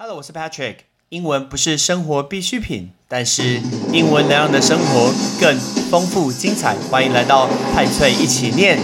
[0.00, 0.76] Hello，我是 Patrick。
[1.08, 3.60] 英文不是生活必需品，但是
[3.92, 5.58] 英文能让你的生活更
[5.90, 6.76] 丰富精彩。
[6.88, 8.78] 欢迎来到派翠一起念。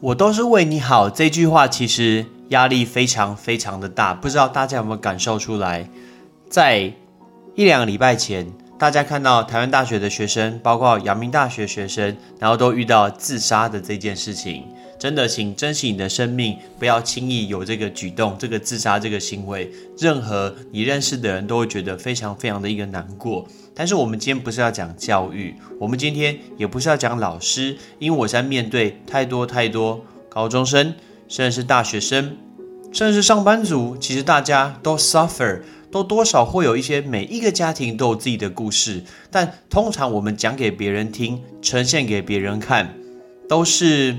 [0.00, 5.90] 我都是为你好，这句话其实压力非常非常的大，不知道大家有没有感受出来？
[6.48, 6.94] 在
[7.56, 8.46] 一两个礼拜前，
[8.78, 14.64] 大家看到台湾大学的学生，包括阳明大学学生，然后都遇到自杀的这件事情。
[14.98, 19.70] 真的，请珍惜你的生命，不要轻易有这个举动，这个自杀这个行为。
[19.98, 23.46] 任何你认识的人都会觉得非常非常的一个难过。
[23.74, 30.94] 但是我们今天不是要讲教育，我们今天也不是要讲老师，因为我在面对太多太多高中生，
[31.28, 32.36] 甚至是大学生，
[32.92, 35.60] 甚至是上班族，其实大家都 suffer。
[35.90, 42.94] 都多少会有一些，每一个家庭都有自己的故事，但通常我们讲给别人听，呈现给别人看，
[43.48, 44.18] 都是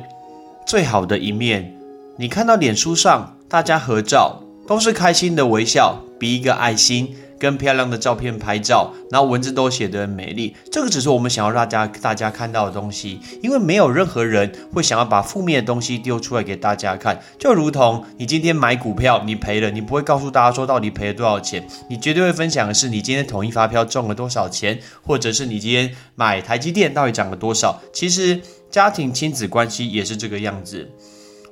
[0.67, 1.73] 最好的一面。
[2.17, 7.15] 你看到脸书上大家合照，都是开心的微笑，比一个爱心。
[7.41, 10.55] 跟漂亮的照片拍照，然后文字都写得很美丽。
[10.71, 17.19] 这个只是我们想要让大家大家看到的东西，因为没有任何人会想要把负面的东西丢出来给大家看。
[17.39, 27.81] 就如同你今天买股票，你赔了，你不会告诉大家说到底赔了多少钱，你绝对会分享的是你今天统一发票中了多少钱，或者是你今天买台积电到底涨了多少。
[27.91, 28.39] 其实
[28.69, 30.87] 家庭亲子关系也是这个样子。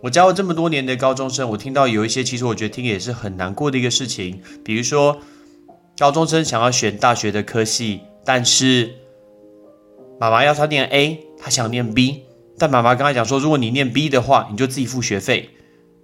[0.02, 5.18] 我教了这么多年的高中生，我听到有一些，其实我觉得听也是很难过的一个事情，比如说。
[6.00, 8.90] 高中生想要选大学的科系，但是
[10.18, 12.24] 妈妈要他念 A，他想念 B，
[12.58, 15.50] 但妈妈刚才讲说，如果你念 B 的话，你就自己付学费，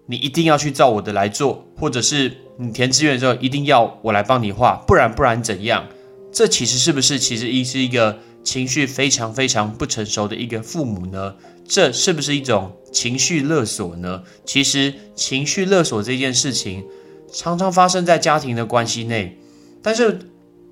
[0.05, 5.87] 你一定要去照我的来做，或者是你填志愿的时候一定要我来帮你画，不然不然怎样？
[6.29, 11.33] 这其实是不是其实一是一个情绪非常非常不成熟的一个父母呢？
[11.65, 14.23] 这是不是一种情绪勒索呢？
[14.45, 16.85] 其实情绪勒索这件事情
[17.31, 19.39] 常常发生在家庭的关系内。
[19.85, 20.17] 但是，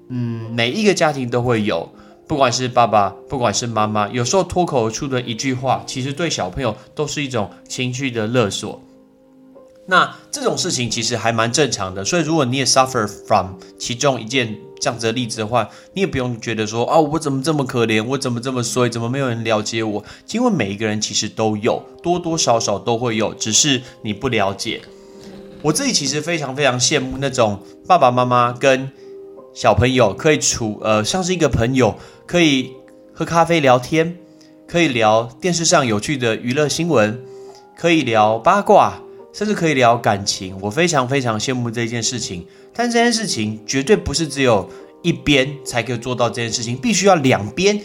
[0.09, 1.87] 嗯，每一个家庭都会有，
[2.27, 8.81] 不管是爸爸，不管是妈妈，有时候脱口而出的一句话，其实对小朋友都是一种情绪的勒索。
[9.85, 20.03] 那这种事情其实还蛮正常的，所以如果你也 suffer from 其中一件这样子的例子的话，你也不用觉得说啊，我怎么这么可怜，我怎么这么衰，怎么没有人了解我？
[20.31, 24.81] 因为每一个人其实都有，多多少少都会有，只是你不了解。
[25.61, 28.91] 我自己其实非常非常羡慕那种爸爸妈妈跟
[29.53, 32.73] 小朋友可以处呃，像是一个朋友，可以
[33.13, 34.17] 喝咖啡聊天，
[34.67, 37.23] 可以聊电视上有趣的娱乐新闻，
[37.77, 38.99] 可以聊八卦，
[39.31, 40.57] 甚至可以聊感情。
[40.59, 44.67] 我非常非常羡慕这件事情，但这件事情绝对不是只有
[45.03, 47.79] 一边才可以做到这件事情，必须要两边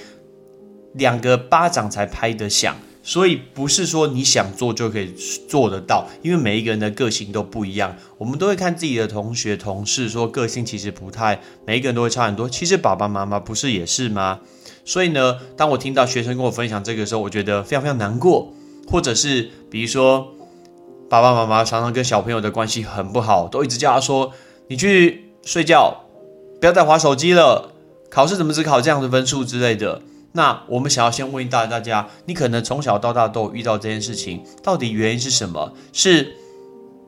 [0.95, 2.75] 两个巴掌才拍得响。
[3.09, 5.15] 所以不是说你想做就可以
[5.49, 7.97] 做得到，因为每一个人的个性都不一样。
[8.19, 12.47] 我们都会看自己的同学、同事，说个性其实不太，每一个人都会差很多。
[12.47, 14.41] 其实爸爸妈妈不是也是吗？
[14.85, 18.53] 所以呢，当我听到学生跟我分享这个时候，我觉得非常非常难过。
[18.87, 20.29] 或者是比如说，
[21.09, 24.35] 爸爸妈妈常常跟小朋友的关系很不好，都一直叫他说
[24.69, 26.05] ：“你去睡觉，
[26.61, 27.73] 不要再划手机了。
[28.11, 30.03] 考试怎么只考这样的分数之类的。”
[30.33, 35.73] 那我们想要先问一大大家，你可能从小到大都有遇到这件事情，到底原因是什么？
[35.93, 36.35] 是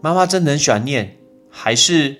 [0.00, 1.16] 妈妈真的很喜欢念，
[1.50, 2.16] 还是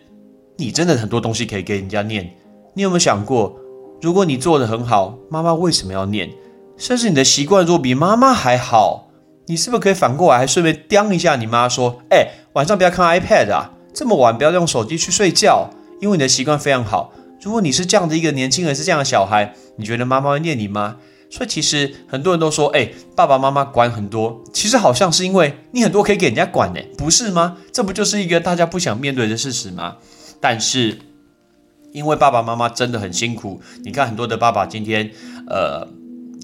[0.57, 2.35] 你真的很多东西可以给人家念？
[2.75, 3.57] 你有没有想过，
[4.03, 6.31] 如果你做的很好，妈妈为什么要念？
[6.77, 9.09] 甚至你的习惯如果比妈妈还好，
[9.47, 15.69] 你是不是可以反过来还顺便刁一下你妈，说：“哎，晚上不要看 iPad 啊，这么晚不要用手机去睡觉，
[16.01, 17.13] 因为你的习惯非常好。”
[17.43, 20.97] 如果你是这样的一个年轻人，是这样的小孩，你觉得妈妈会念你吗？
[21.31, 27.57] 所以其实很多人都说，哎，爸爸妈妈管很多，其实好像是因为你很多可以给人家管呢，不是吗？
[27.73, 29.97] 这不就是一个大家不想面对的事实吗？
[30.41, 30.99] 但是
[31.93, 35.11] 因为爸爸妈妈真的很辛苦，你看很多的爸爸今天，
[35.47, 35.87] 呃，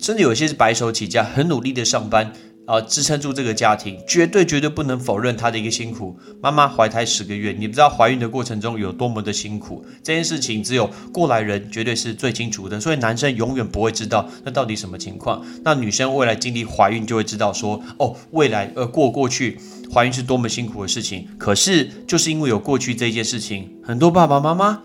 [0.00, 2.32] 真的有一些是白手起家，很努力的上班。
[2.66, 6.18] 啊，支撑住这个家庭，绝对绝对不能否认她的一个辛苦。
[6.42, 9.84] 妈妈怀胎十个月，你不知道怀孕的过程中有多么的辛苦。
[10.02, 15.44] 这件事情只有过来人绝对是最清楚的，所以男生永远不会知道那到底什么情况。
[15.62, 19.60] 那女生未来经历怀孕就会知道说，哦，未来呃过过去
[19.94, 21.28] 怀孕是多么辛苦的事情。
[21.38, 24.82] 可是就是因为有过去这件事情，很多爸爸妈妈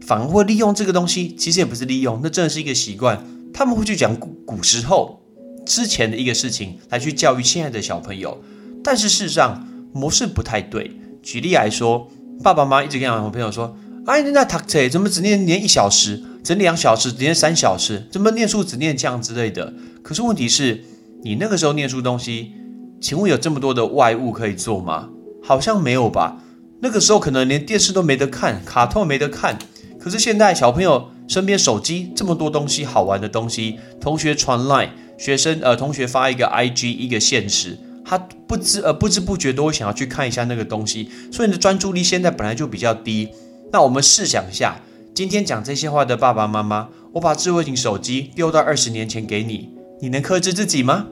[0.00, 3.26] 反而会利用这个东西，其实也不是利用，那真的是一个习惯。
[3.52, 5.23] 他们会去讲古古时候。
[5.64, 8.42] 之前的一个事情来去教育现在的小朋友，
[8.82, 10.90] 但是事实上模式不太对。
[11.22, 12.08] 举例来说，
[12.42, 13.76] 爸爸妈妈一直跟小朋友说
[14.06, 19.72] ：“哎，那读册怎么只念念一小时，只念两小时，只念三小时，怎么念书只念这样之类的？
[20.02, 20.84] 可是问题是，
[21.22, 22.52] 你那个时候念书东西，
[23.00, 25.08] 请问有这么多的外物可以做吗？
[25.42, 26.42] 好像没有吧。
[26.82, 29.58] 那个时候可能连电视都没得看，卡通没得看。
[29.98, 43.30] 可是现在小朋友身边手机这么多东西，好玩的东西，同学传赖学生呃同学发一个 IG 一个现实，他不知呃不知不觉都会想要去看一下那个东西，所以你的专注力现在本来就比较低。
[43.72, 44.80] 那我们试想一下，
[45.14, 49.70] 今天讲这些话的爸爸妈妈，我把智慧型手机丢到二十年前给你，
[50.00, 51.06] 你能克制自己吗？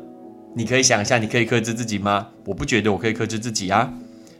[0.54, 2.28] 你可以想一下，你可以克制自己吗？
[2.44, 3.92] 我不觉得我可以克制自己啊。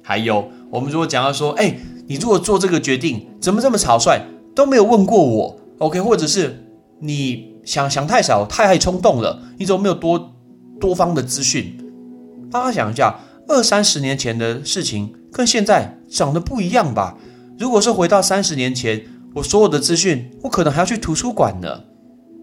[0.03, 1.77] 还有，我们如果讲到说，哎，
[2.07, 4.21] 你如果做这个决定，怎么这么草率？
[4.55, 6.67] 都没有问过我，OK，或者是
[7.01, 10.35] 你想想太少，太爱冲动了，你怎么没有多
[10.81, 11.79] 多方的资讯？
[12.51, 17.17] 大家想一下，二三十年前的事情跟现在长得不一样吧？
[17.59, 19.05] 如果是回到三十年前，
[19.35, 21.85] 我所有的资讯，我可能还要去图书馆呢，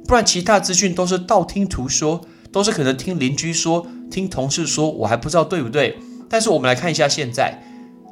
[0.07, 2.21] 不然其他资讯都是道听途说，
[2.51, 5.97] 都是可能听邻居说、听同事说，我还不知道对不对。
[6.29, 7.61] 但是我们来看一下现在，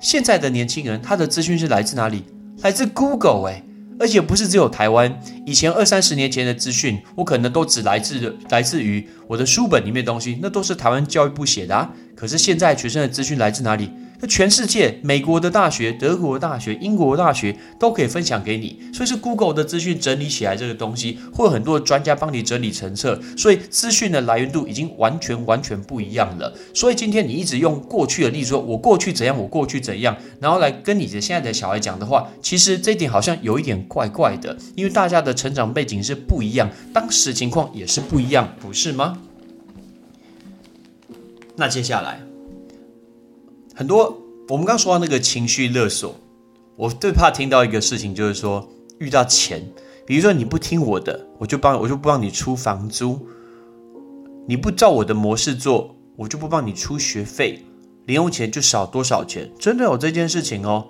[0.01, 2.23] 现在的年轻人，他的资讯是来自哪里？
[2.61, 3.63] 来自 Google 哎。
[3.99, 11.91] 而且不是只有台湾，以前二三十年前的资讯，我可能都只来自来自于我的书本里面东西，那都是台湾教育部写的啊。
[12.15, 13.91] 可是现在学生的资讯来自哪里？
[14.19, 26.51] 那全世界，美国的大学、德国的大学、英国的大学都可以分享给你，所以是 Google 的资讯整理起来这个东西，会有很多专家帮你整理成册，所以资讯的来源度已经完全完全不一样了。
[26.73, 39.19] 所以今天你一直用过去的例子说，我过去怎样，我过去怎样，然后来跟你的现在的小孩讲的话，其实这一点好像有一点怪怪的，因为大家的成长背景是不一样，当时情况也是不一样，不是吗？
[41.55, 42.21] 那接下来。
[43.77, 44.17] 很多
[44.49, 46.15] 我们刚说到那个情绪勒索，
[46.75, 49.63] 我最怕听到一个事情，就是说遇到钱，
[50.03, 53.19] 比如说你不听我的，我就帮我就不帮你出房租；
[54.47, 57.63] 你不照我的模式做，我就不帮你出学费，
[58.07, 60.87] 零用钱就少多少钱，真的有这件事情哦。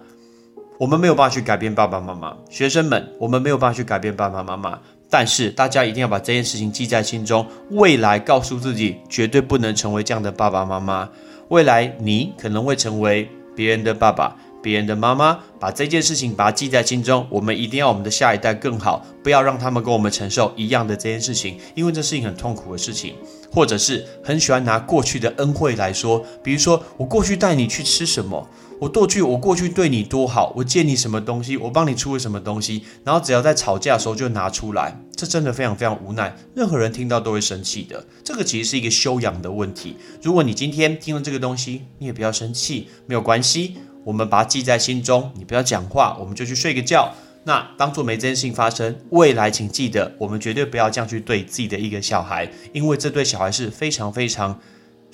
[0.80, 11.10] 我们没有办法去改变爸爸妈妈，学生们，我们没有办法去改变爸爸妈妈，但是大家一定要把这件事情记在心中，未来告诉自己，绝对不能成为这样的爸爸妈妈。
[11.50, 17.26] 未来你可能会成为别人的爸爸、别人的妈妈，把这件事情把它记在心中。
[17.30, 23.16] 我们一定要我们的下一代更好，不要让他们跟我们承受一样的这件事情，因为这是一件很痛苦的事情。
[23.50, 28.46] 或者是很喜欢拿过去的恩惠来说，比如说我过去带你去吃什么。
[28.80, 38.06] 我过去，我过去对你多好，我借你什么东西，我帮你出了什么东西，然后只要在吵架的时候就拿出来，这真的非常非常无奈，任何人听到都会生气的。
[38.24, 39.98] 这个其实是一个修养的问题。
[40.22, 47.16] 如果你今天听了这个东西，你也不要生气，没有关系，我们把它记在心中，你不要讲话，我们就去睡个觉，
[47.46, 48.96] 那当做没这件事情发生。
[49.10, 54.60] 未来请记得，我们绝对不要这样去对自己的一个小孩，因为这对小孩是非常非常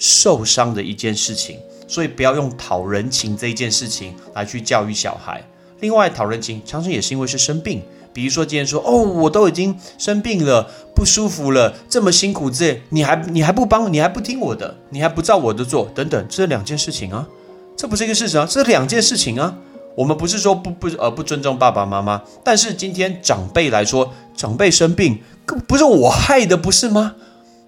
[0.04, 1.58] 受伤的一件事情。
[1.88, 5.44] 所以不要用讨人情这一件事情来去教育小孩。
[5.80, 17.28] 另外，讨人情常常也是因为是生病，比如说今天说哦，我都已经生病了，不舒服了，这么辛苦这，你还你还不帮，你还不听我的，你还不照我的做，等等，这是两件事情啊，
[17.78, 19.58] 这不是一个事实啊，这是两件事情啊。
[19.96, 25.20] 我们不是说不不呃不尊重爸爸妈妈，但是今天长辈来说，长辈生病，
[25.68, 27.14] 不是我害的，不是吗？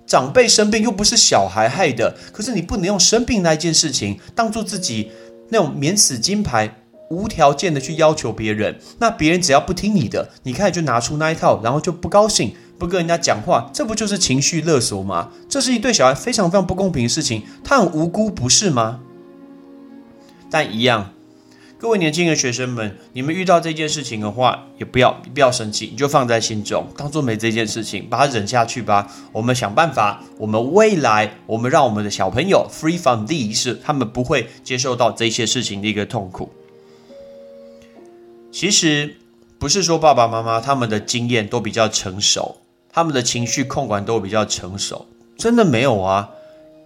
[0.06, 5.12] 长辈生病又不是小孩害的，可是你不能用生病那一件事情当做自己
[5.50, 6.76] 那种免死金牌，
[7.10, 8.80] 无条件的去要求别人。
[9.00, 15.32] 那别人只要不听你的，你开始就拿出那一套，然后就不高兴，不跟人家讲话，这不就是情绪勒索吗？
[15.50, 19.00] 这是一对小孩非常非常不公平的事情，他很无辜，不是吗？
[20.52, 21.15] 但一样。
[21.86, 29.08] 各位年轻的学生们，你们遇到这件事情的话，也不要不要生气，你就放在心中，当做没这件事情，把它忍下去吧。
[29.32, 36.50] 我们想办法，我们未来，我们让我们的小朋友 free from these，他们不会接受到这些事情的一个痛苦。
[38.52, 39.18] 其实
[39.60, 42.58] 不是说爸爸妈妈他们的经验都比较成熟，
[42.92, 45.06] 他们的情绪控管都比较成熟，
[45.38, 46.32] 真的没有啊。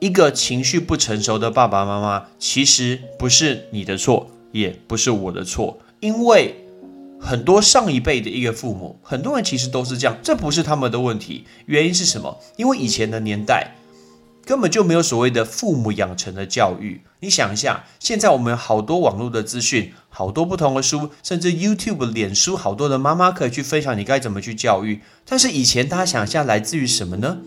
[0.01, 4.29] 一个情绪不成熟的爸爸妈妈，其实不是你的错。
[4.51, 6.55] 也不是我的错，因为
[7.19, 11.45] 很多上一辈的一个父母，很多人其实都是这样，这不是他们的问题。
[11.65, 12.39] 原因是什么？
[12.55, 13.75] 因为以前的年代
[14.45, 17.01] 根本就没有所谓的父母养成的教育。
[17.19, 25.01] 你想一下，现在我们好多网络的资讯，好多不同的书，甚至 YouTube、脸书，好多的妈妈可以去分享你该怎么去教育。
[25.25, 27.39] 但是以前大家想一下，来自于什么呢？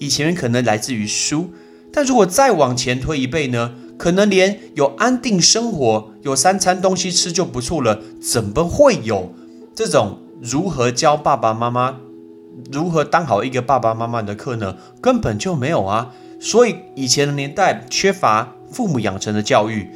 [0.00, 1.52] 以前可能来自于书，
[1.92, 3.74] 但如果再往前推一倍呢？
[3.96, 6.11] 可能连有安定生活。
[6.22, 9.32] 有三餐东西吃就不错了，怎么会有
[9.74, 11.96] 这种如何教爸爸妈妈、
[12.70, 14.76] 如何当好一个爸爸妈妈的课呢？
[15.00, 16.14] 根本就没有啊！
[16.40, 19.88] 所以以前的年代缺乏父母养成的教育，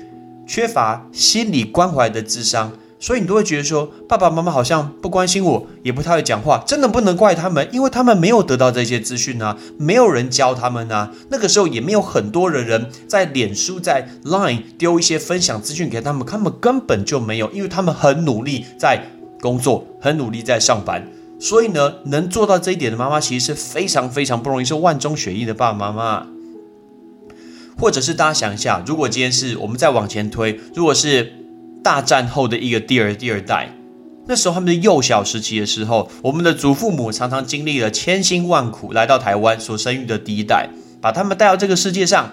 [0.47, 2.73] 缺乏心理关怀的智商。
[3.07, 6.61] 所以你都会觉得说，爸爸妈妈好像不关心我，也不太会讲话。
[6.67, 11.13] 真的不能怪他们，因为他们没有得到这些资讯啊，没有人教他们啊。
[11.31, 19.07] 那个时候也没有很多的人在脸书、在 Line 丢一些分享资讯给他们，他们根本就没有，因为他们很努力在
[19.41, 21.07] 工作，很努力在上班。
[21.39, 26.27] 所以呢，能做到这一点的妈妈，其实是非常非常不容易，是万中选一的爸爸妈妈。
[27.79, 31.46] 或者是大家想一下，如果今天是我们再往前推，如果是。
[31.87, 33.73] 大战后的一个第二第二代，
[34.27, 40.69] 那时候他们的幼小时期的时候，我们的祖父母常常经历了千辛万苦来到台湾所生育的第一代，
[41.01, 42.33] 把他们带到这个世界上，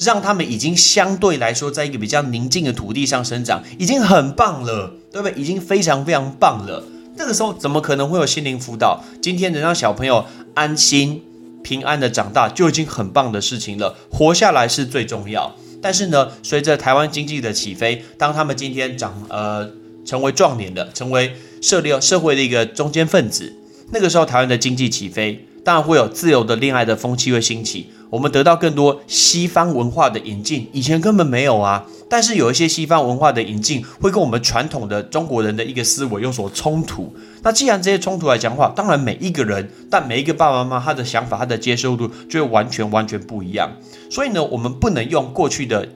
[0.00, 5.40] 让他们已经相对来说在一个比较宁静的土地上生长，已经很棒了，对不对？
[5.40, 6.82] 已经非常非常棒了。
[7.16, 9.04] 那个时候怎么可能会有心灵辅导？
[9.22, 10.24] 今天能让小朋友
[10.54, 11.22] 安心
[11.62, 13.96] 平安的长大，就已经很棒的事情了。
[14.10, 15.54] 活下来是最重要。
[15.80, 19.70] 但是呢，随着台湾经济的起飞，当他们今天长呃
[20.04, 23.52] 成为壮年的，成为社会社会的一个中间分子，
[23.92, 31.84] 那个时候台湾的经济起飞，当然会有自由的恋爱的风气会兴起，我们得到更多西方文化的引进，以前根本没有啊。
[32.10, 37.14] 但是有一些西方文化的引进，会跟我们传统的中国人的一个思维有所冲突。
[37.42, 43.70] 那既然这些冲突来讲话，当然每一个人，但每一个爸爸妈妈他的想法、他的接受度就会完全完全不一样。
[44.10, 45.86] 所以呢，我们不能用过去的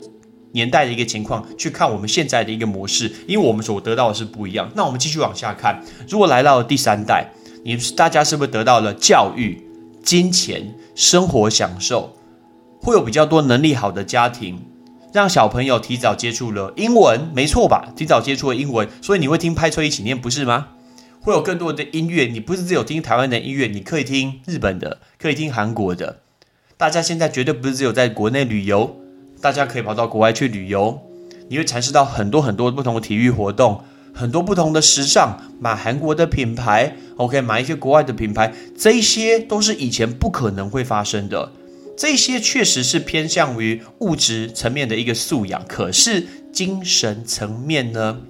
[0.52, 4.71] 年代的一个情况去看我们现在的一个模式，因为我们所得到的是不一样。
[4.75, 7.33] 那我们继续往下看，如果来到了第三代，
[7.64, 9.59] 你大家是不是得到了教育、
[10.02, 12.16] 金钱、生活享受，
[12.80, 14.61] 会有比较多能力好的家庭？
[15.12, 17.92] 让小朋友提早接触了英文，没错吧？
[17.94, 20.68] 提早接触了英文，所以你会听拍车一起念，不是吗？
[21.21, 26.21] 会有更多的音乐，你不是只有听台湾的音乐，你可以听日本的，可以听韩国的。
[26.76, 28.97] 大家现在绝对不是只有在国内旅游，
[29.40, 31.00] 大家可以跑到国外去旅游，
[31.49, 41.52] 你会尝试到很多很多不同的体育活动，很多不同的时尚，买韩国的品牌，OK，买一些国外的品牌，这些都是以前不可能会发生的。
[41.97, 48.21] 这些确实是偏向于物质层面的一个素养，可是精神层面呢？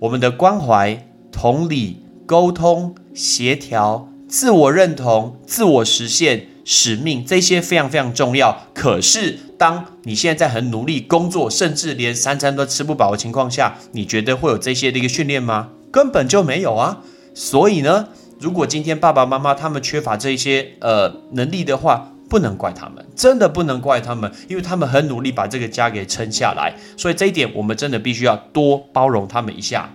[0.00, 8.66] 我们的关怀、同理、沟通、协调、自我认同、自我实现、使命，这些非常非常重要。
[8.74, 15.70] 可是，当你现在很努力工作，甚至连三餐都吃不饱的情况下，你觉得会有这些的一个训练吗？
[15.90, 17.00] 根本就没有啊！
[17.34, 18.08] 所以呢，
[18.40, 29.94] 如果今天爸爸妈妈他们缺乏这些呃能力的话，不能怪他们，真的不能怪他们，因为他们很努力把这个家给撑下来，所以这一点我们真的必须要多包容他们一下，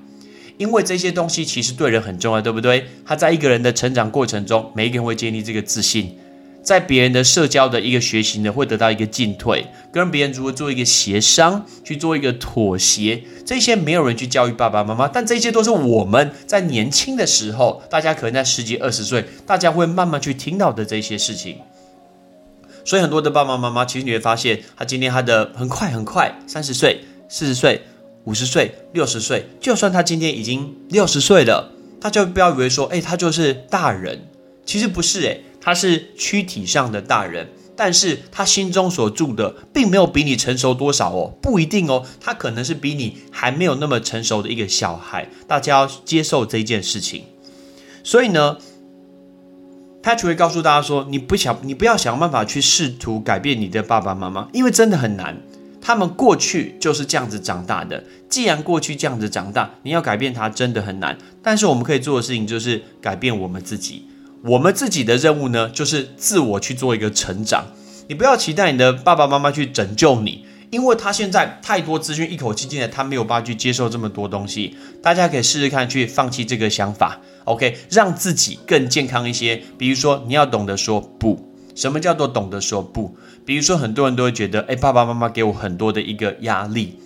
[0.58, 2.86] 因为这些东西其实对人很重要，对不对？
[3.04, 6.16] 他在一个人的成长过程中，每一个人会建立这个自信，
[6.68, 21.60] 在别人的社交的一个学习呢，会得到一个进退，跟别人如何做一个协商，去做一个妥协，这些没有人去教育爸爸妈妈，但这些都是我们在年轻的时候，大家可能在十几二十岁，大家会慢慢去听到的这些事情。
[22.84, 27.82] 所以很多的爸爸妈妈，其实你会发现，他今天他的很快很快，三十岁、四十岁、
[28.26, 31.72] 五十岁、六十岁，就算他今天已经六十岁了，
[32.02, 34.28] 大家不要以为说，哎，他就是大人，
[34.66, 47.26] 其实不是，哎，他是躯体上的大人，但是他心中所住的，并没有比你成熟多少哦，不一定哦，他可能是比你还没有那么成熟的一个小孩，大家要接受这件事情。
[48.02, 48.56] 所以呢。
[50.02, 55.38] 他只会告诉大家说：“你不想，你不要想办法去试图改变你的爸爸妈妈，因为真的很难。
[55.82, 58.02] 他们过去就是这样子长大的。
[58.30, 61.18] 既然过去这样子长大，你要改变他真的很难。
[61.44, 64.06] 但是我们可以做的事情就是改变我们自己。
[64.48, 67.66] 我们自己的任务呢，就是自我去做一个成长。
[68.08, 74.76] 你不要期待你的爸爸妈妈去拯救你。”因为他现在太多资讯一口气进来，他没有办法去接受这么多东西。
[75.02, 79.62] 大家可以试试看，去放弃这个想法，OK，让自己更健康一些。
[79.78, 81.54] 比如说，你要懂得说不。
[81.74, 83.16] 什么叫做懂得说不？
[83.46, 87.00] 比如说，很多人都会觉得，哎，爸爸妈妈给我很多的一个压力。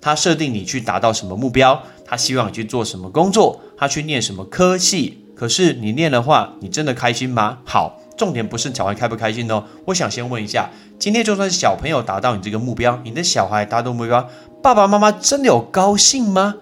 [0.00, 5.24] 他设定你去达到什么目标，他希望你去做什么工作，他去念什么科系。
[5.38, 7.58] 可是你念的话，你真的开心吗？
[7.64, 8.00] 好。
[8.18, 10.68] 重点不是小孩开不开心哦，我想先问一下，
[10.98, 14.28] 今天就算是小朋友达到你这个目标，你的小孩达到目标，
[14.60, 16.56] 爸爸妈妈真的有高兴吗？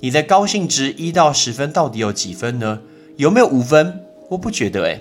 [0.00, 2.80] 你的高兴值一到十分到底有几分呢？
[3.16, 4.00] 有没有五分？
[4.28, 5.00] 我不觉得诶，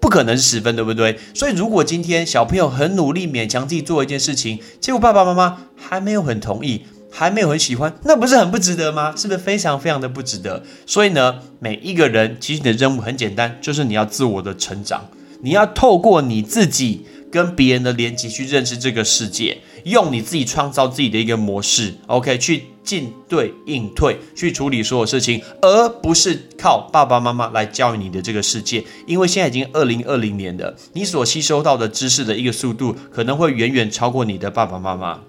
[0.00, 1.16] 不可能是十分，对不对？
[1.32, 6.82] 所以如果今天小朋友很努力勉强自己做一件事情，结果爸爸妈妈还没有很同意。
[7.10, 9.14] 还没有很喜欢，那不是很不值得吗？
[9.16, 10.62] 是不是非常非常的不值得？
[10.86, 15.08] 所以呢，每一个人其实你的任务很简单，就是你要自我的成长，
[15.42, 28.84] 你要透过你自己跟别人的连接去认识这个世界，用你自己创造自己的一个模式，OK，去进对应退，去处理所有事情，而不是靠爸爸妈妈来教育你的这个世界。
[29.06, 35.20] 因为现在已经二零二零年了，你所吸收到的知识的一个速度可能会远远超过你的爸爸妈妈。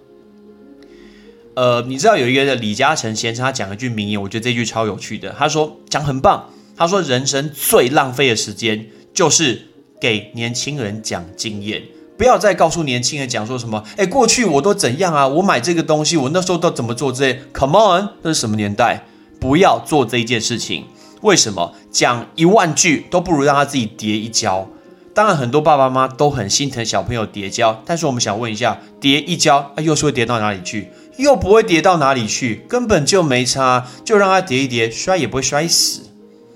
[1.60, 5.36] 呃，你知道有一个李嘉诚先生，他讲一句名言，我觉得这句超有趣的。
[5.38, 9.64] 他说讲很棒，他说人生最浪费的时间就是
[10.00, 11.84] 给年轻人讲经验，
[12.18, 19.04] 不要再告诉年轻人讲说什么，哎，过去我都怎样啊，我买这个东西，我那时候都怎么做这些？Come on，那是什么年代？
[19.42, 20.86] 不要做这一件事情。
[21.24, 21.76] 为什么？
[21.92, 24.70] 讲一万句都不如让他自己跌一跤。
[25.14, 30.88] 当然，很多爸爸妈妈都很心疼小朋友跌跤，但是我们想问一下，跌一跤，啊，又是会跌到哪里去？
[31.20, 36.04] 又不会跌到哪里去，根本就没差，就让它跌一跌，摔也不会摔死。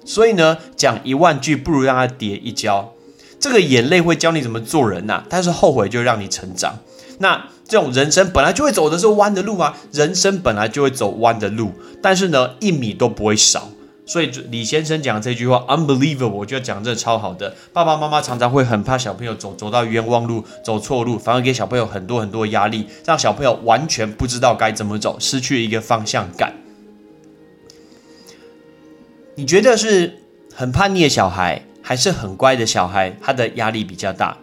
[0.06, 2.94] 所以呢，讲一万句不如让它跌一跤。
[3.42, 6.80] 这个眼泪会教你怎么做人呐，但是后悔就让你成长。
[7.20, 13.68] 那这种人生本来就会走的是弯的路啊，人生本来就会走弯的路，但是呢，一米都不会少。
[14.06, 17.56] 所以李先生讲这句话，unbelievable，我觉得讲的超好的。
[17.72, 26.54] 爸爸妈妈常常会很怕小朋友走走到冤枉路，走错路，反而给小朋友很多很多压力，让小朋友完全不知道该怎么走，失去一个方向感。
[29.36, 30.20] 你觉得是
[30.54, 33.16] 很叛逆的小孩，还是很乖的小孩？
[33.22, 34.38] 他的压力比较大。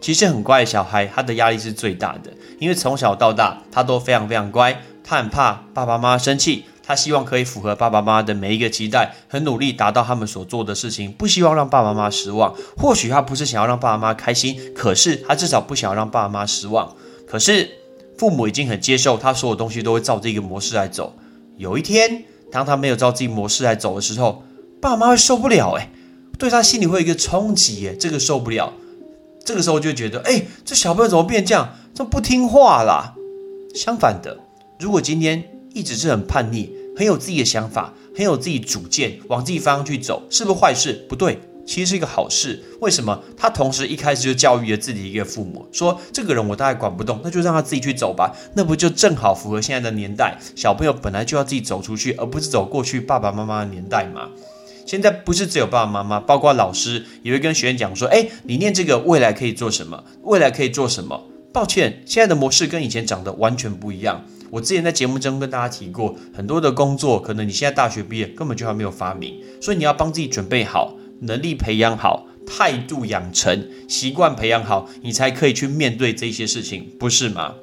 [0.00, 6.64] 其实很乖的小孩，他的压力是最大的，因为从小到大他都非常非常乖，他很怕爸爸妈妈生气。
[6.84, 12.54] 他希望可以符合爸爸妈妈的每一个期待，很努力达到他们所做的事情，不希望让爸爸妈妈失望。
[12.76, 16.94] 或许他不是想要让爸爸妈妈开心，可是他至少不想要让爸爸妈妈失望。
[17.26, 17.70] 可是
[18.18, 21.14] 父母已经很接受他所有东西都会照这个模式来走。
[21.56, 24.42] 有一天，当他没有照自己模式来走的时候，
[24.80, 25.88] 爸爸妈妈会受不了，诶，
[26.38, 28.72] 对他心里会有一个冲击，诶，这个受不了。
[29.44, 33.14] 这个时候就觉得，哎，这小朋友怎么变这样，这么不听话啦？
[33.74, 34.40] 相反的，
[34.80, 35.44] 如果今天。
[35.74, 41.04] 一直是很叛逆，很有自己的想法，很有自己主见，往自己方向去走，是不是坏事？
[41.08, 42.62] 不对，其实是一个好事。
[42.80, 43.22] 为什么？
[43.36, 48.34] 他同时一开始就教育了自己一个父母，说这个人我大概管不动，那就让他自己去走吧。
[48.54, 50.38] 那不就正好符合现在的年代？
[50.54, 54.28] 小朋友本来就要自己走出去，而不是走过去爸爸妈妈的年代嘛。
[54.84, 60.04] 现在不是只有爸爸妈妈，包括老师也会跟学员讲说：，哎，你念这个未来可以做什么？
[60.24, 61.28] 未来可以做什么？
[61.52, 64.24] 抱歉，现在的模式跟以前长得完全不一样。
[64.52, 77.54] 我之前在节目中跟大家提过，很多的工作可能你现在大学毕业根本就还没有发明，所以你要帮自己准备好，能力培养好，态度养成，习惯培养好，你才可以去面对这些事情，不是吗？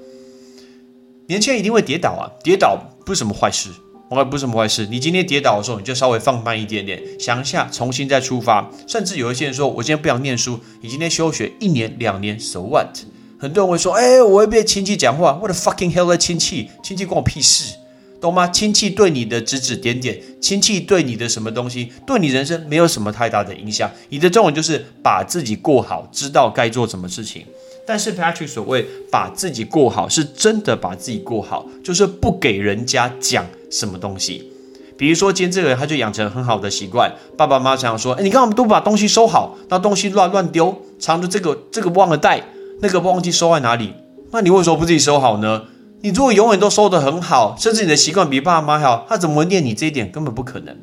[1.28, 3.70] 年轻人一定会跌倒啊，跌倒不是什么坏事，
[4.10, 4.88] 我不是什么坏事。
[4.88, 8.68] 你今天跌倒的时候，你就稍微放慢一点点，想一下，重新再出发。
[8.88, 12.98] 甚至有一些人说，我今天不想念书，你今天休学一年两年，so what？
[13.40, 17.74] 很多人会说：“哎，我会被亲戚讲话。”我的 fucking hell 的亲戚，亲戚关我屁事，
[18.20, 18.46] 懂吗？
[18.50, 23.90] 亲戚对你的指指点点，亲戚对你的什么东西，对你人生没有什么太大的影响。
[24.10, 27.46] 你的重点就是把自己过好，知道该做什么事情。
[27.88, 34.52] 但是 Patrick 所谓把自己过好，是真的把自己过好，就是不给人家讲什么东西。
[34.98, 42.44] 比如说，今天这个人他就养成很好的习惯，爸爸妈妈常常说：“哎，你看我们都把东西收好，那东西乱乱丢，藏着这个这个忘了带。”
[42.82, 43.94] 那个忘记收在哪里？
[44.32, 45.64] 那你为什么不自己收好呢？
[46.02, 50.10] 你如果永远都收得很好，甚至你的习惯比爸妈好，他怎么会念你这一点？
[50.10, 50.78] 根本不可能。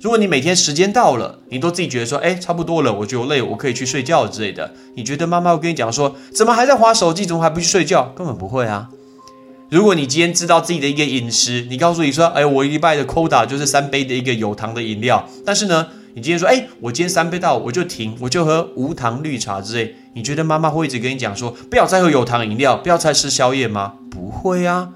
[0.00, 4.72] 如果你每天时间到了，你都自己觉得说，哎，差不多了，我觉得累，我可以去睡觉之类的。
[4.96, 7.24] 你觉得妈妈会跟你讲说，怎么还在划手机？
[7.24, 8.12] 怎么还不去睡觉？
[8.16, 8.88] 根本不会啊。
[9.70, 15.86] 如果你今天知道自己的一个饮食，你告诉你说，哎，我一礼拜的 quota 就是三杯的一个有糖的饮料，但是呢？
[16.14, 19.94] 你今天说，哎，我今天三杯到，我就停，我就喝无糖绿茶之类。
[20.14, 23.94] 你觉得妈妈会一直跟你讲说，不要再喝有糖饮料，不要再吃宵夜吗？
[24.10, 24.92] 不会啊。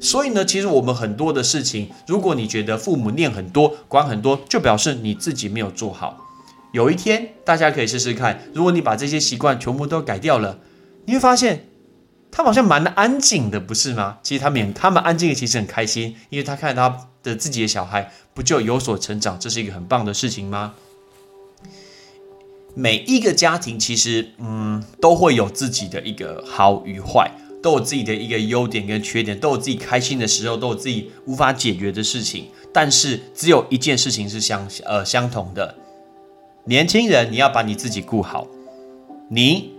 [0.00, 6.18] 所以呢，其实我们很多的事情，如果你觉得父母念很多、管很多，就表示你自己没有做好。
[6.72, 10.58] 有一天，大家可以试试看，如果你把这些习惯全部都改掉了，
[11.06, 11.66] 你会发现。
[12.36, 14.18] 他好像蛮安静的，不是吗？
[14.24, 20.74] 其实他们他们安静的其实很开心，因为他看他的自己的小孩不就有所成长，这是一个很棒的事情吗？
[22.74, 27.30] 每一个家庭其实嗯都会有自己的一个好与坏，
[27.62, 32.46] 都有自己的一个优点跟缺点，都有自己开心的时候，都有自己无法解决的事情。
[32.72, 35.74] 但是只有一件事情是相呃相同的，
[36.64, 38.46] 年轻人你要把你自己顾好，
[39.30, 39.72] 你。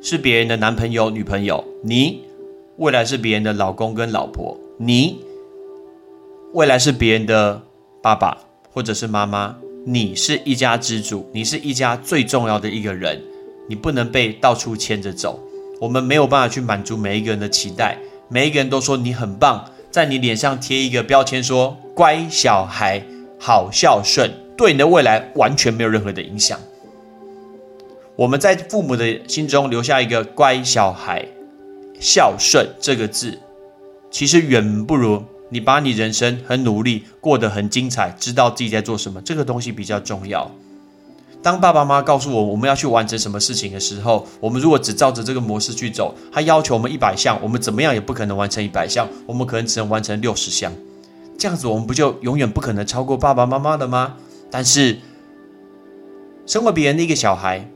[0.00, 2.22] 是别人的男朋友、女朋友，你
[2.76, 5.18] 未来是别人的老公跟老婆，你
[6.52, 7.60] 未来是别人的
[8.00, 8.38] 爸爸
[8.72, 13.20] 或者是妈妈，你是一家之主，你是一家最重要的一个人，
[13.68, 15.40] 你不能被到处牵着走。
[15.80, 23.02] 我们没有办法去满足每一个人的期待，每一个人都说你很棒，在你脸上贴一个标签说乖小孩、
[23.38, 26.58] 好孝顺，对你的未来完全没有任何的影响。
[28.16, 31.24] 我们在父母的心中留下一个乖小孩、
[32.00, 33.38] 孝顺这个字，
[34.10, 40.50] 其实远不如你把你人生很努力过得很精彩，知道自己在做什么，这个东西比较重要。
[41.40, 50.72] 当爸爸妈妈告诉我我们要去完成什么事情的时候，我们如果只照着这个模式去走，他要求我们一百项，我们怎么样也不可能完成一百项，我们可能只能完成六十项。
[51.38, 54.16] 这样子我们不就永远不可能超过爸爸妈妈的吗？
[54.50, 54.98] 但是，
[56.44, 57.70] 身为别人的一个小孩。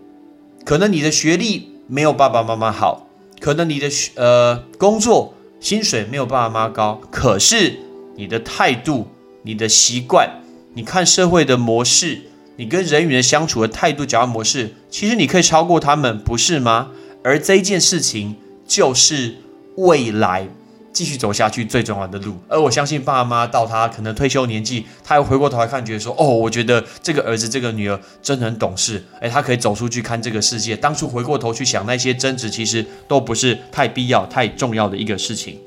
[0.65, 3.09] 可能你的学历没有爸爸妈妈好，
[3.41, 7.79] 可能你的学呃工作薪水没有爸爸妈妈高，可是
[8.17, 9.07] 你的态度、
[9.43, 10.29] 你的习惯、
[10.75, 12.21] 你看社会的模式、
[12.57, 16.91] 你跟人与人相处的态度、讲话模式，其实你可以超过他们，不是吗？
[17.23, 18.35] 而这件事情
[18.67, 19.37] 就是
[19.77, 20.49] 未来。
[20.93, 30.77] 继续走下去最重要的路，而我相信爸妈到他可能退休年纪，他又回过头来看，觉得说：“哦，我觉得这个儿子、这个女儿真的很懂事，诶，他可以走出去看这个世界。
[30.77, 35.59] 当初回过头去想那些争执，其实都不是太必要、太重要的一个事情。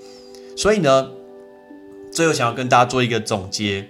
[0.56, 1.08] 所以呢，
[2.14, 3.88] 最后想要跟大家做一个总结：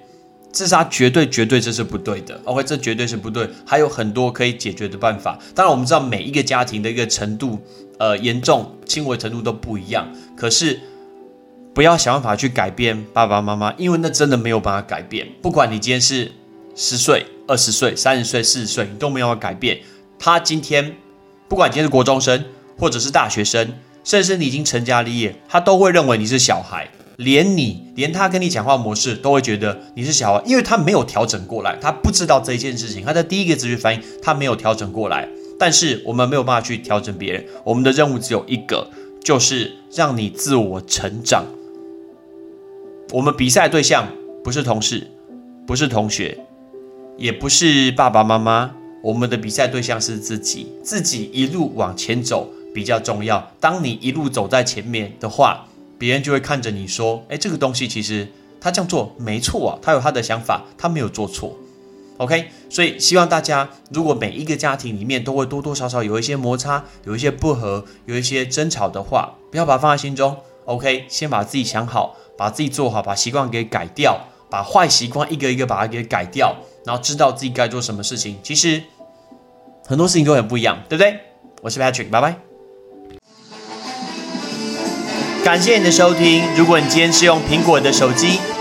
[0.54, 2.40] 自杀绝对、绝对这是不对的。
[2.46, 5.38] OK，这绝对是不对，还有很多可以解决的办法。
[5.54, 7.60] 当然，我们知道每一个家庭的一个程度，
[8.00, 10.80] 呃，严重、轻微程度都不一样，可是。
[11.76, 15.28] 不要想办法去改变爸爸妈妈，因为那真的没有办法改变。
[15.42, 16.32] 不管你今天是
[16.74, 19.78] 十岁、二十岁、三十岁、四十岁，你都没有办法改变。
[20.18, 20.96] 他今天，
[21.50, 22.46] 不管今天是国中生，
[22.78, 23.74] 或者是大学生，
[24.06, 26.90] 甚至你已经成家立业，他都会认为你是小孩。
[27.18, 33.04] 连你，连他跟你讲话模式，都会觉得你是小孩，因为他没有调整过来，他不知道这一件事情。
[33.04, 35.28] 他的第一个直觉反应，他没有调整过来。
[35.60, 38.90] 但是我们没有办法去调整别人，我们的任务只有一个，
[39.22, 41.44] 就是让你自我成长。
[43.12, 44.08] 我们比赛对象
[44.44, 45.08] 不是同事，
[45.68, 46.38] 不是同学，
[47.18, 48.72] 也不是爸爸妈妈。
[49.04, 53.52] 我们的比赛对象是自己，自己一路往前走比较重要。
[53.60, 55.68] 当你一路走在前面的话，
[56.00, 58.28] 别人就会看着你说：“哎，这个东西其实
[58.60, 61.56] 他这样做没错啊，他有他的想法，他没有做错。”
[62.18, 70.36] OK，所以希望大家，如果每一个家庭里面都会多多少少有一些摩擦，有一些不和，有一些争吵的话，不要把它放在心中。
[70.66, 72.16] OK，先把自己想好。
[72.38, 74.20] 把自己做好，把习惯给改掉，
[74.50, 78.38] 把坏习惯一个一个把它给改掉，然后知道自己该做什么事情。
[78.44, 78.84] 其实
[79.86, 81.20] 很多事情都很不一样，对不对？
[81.62, 82.36] 我是 Patrick，拜拜。
[85.44, 86.44] 感谢你的收听。
[86.56, 88.40] 如果你今天是用苹果的手机，